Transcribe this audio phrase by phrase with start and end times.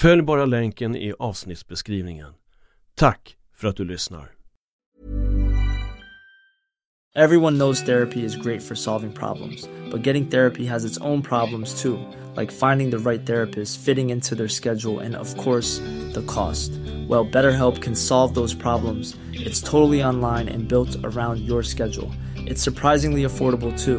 [0.00, 2.32] Följ bara länken i avsnittsbeskrivningen.
[2.94, 4.30] Tack för att du lyssnar.
[7.16, 11.82] Everyone knows therapy is great for solving problems, but getting therapy has its own problems
[11.82, 11.98] too,
[12.36, 15.82] like finding the right therapist, fitting into their schedule, and of course,
[16.14, 16.72] the cost.
[17.08, 19.16] Well, BetterHelp can solve those problems.
[19.32, 22.10] It's totally online and built around your schedule.
[22.36, 23.98] It's surprisingly affordable too.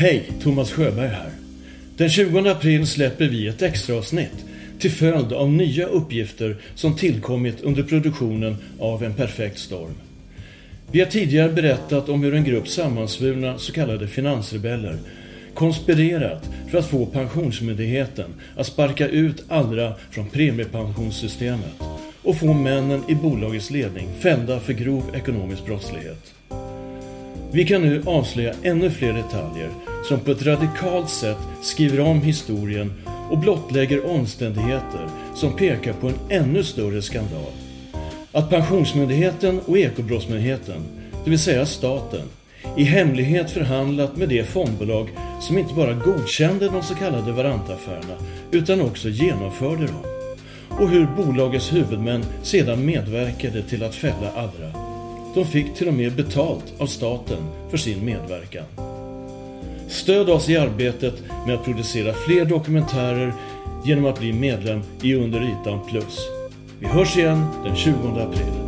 [0.00, 1.30] Hej, Thomas Sjöberg här.
[1.96, 4.44] Den 20 april släpper vi ett extraavsnitt
[4.78, 9.94] till följd av nya uppgifter som tillkommit under produktionen av En perfekt storm.
[10.92, 14.98] Vi har tidigare berättat om hur en grupp sammansvurna så kallade finansrebeller
[15.54, 21.82] konspirerat för att få Pensionsmyndigheten att sparka ut Allra från premiepensionssystemet
[22.22, 26.37] och få männen i bolagets ledning fällda för grov ekonomisk brottslighet.
[27.52, 29.70] Vi kan nu avslöja ännu fler detaljer
[30.08, 32.92] som på ett radikalt sätt skriver om historien
[33.30, 37.52] och blottlägger omständigheter som pekar på en ännu större skandal.
[38.32, 40.82] Att Pensionsmyndigheten och Ekobrottsmyndigheten,
[41.24, 42.26] det vill säga staten,
[42.76, 45.08] i hemlighet förhandlat med det fondbolag
[45.40, 48.14] som inte bara godkände de så kallade varantaffärerna
[48.50, 50.04] utan också genomförde dem.
[50.70, 54.87] Och hur bolagets huvudmän sedan medverkade till att fälla Adra.
[55.34, 57.38] De fick till och med betalt av staten
[57.70, 58.64] för sin medverkan.
[59.88, 61.14] Stöd oss i arbetet
[61.46, 63.34] med att producera fler dokumentärer
[63.84, 66.18] genom att bli medlem i Under ytan plus.
[66.80, 68.67] Vi hörs igen den 20 april.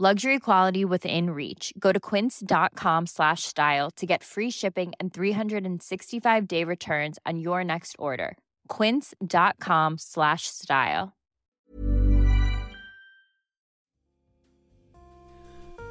[0.00, 1.72] Luxury quality within reach.
[1.78, 7.62] Go to quince.com slash style to get free shipping and 365 day returns on your
[7.62, 8.36] next order.
[8.66, 11.12] Quince.com slash style.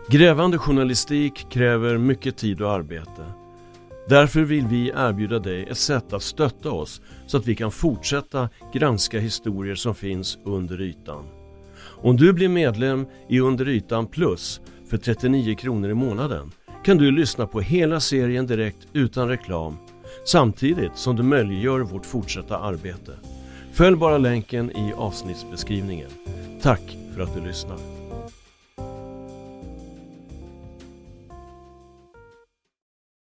[0.07, 3.25] Grävande journalistik kräver mycket tid och arbete.
[4.09, 8.49] Därför vill vi erbjuda dig ett sätt att stötta oss så att vi kan fortsätta
[8.73, 11.42] granska historier som finns under ytan.
[12.03, 16.51] Om du blir medlem i Under ytan plus för 39 kronor i månaden
[16.85, 19.77] kan du lyssna på hela serien direkt utan reklam
[20.25, 23.11] samtidigt som du möjliggör vårt fortsatta arbete.
[23.71, 26.09] Följ bara länken i avsnittsbeskrivningen.
[26.61, 28.02] Tack för att du lyssnar.